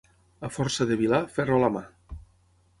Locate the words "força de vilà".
0.55-1.21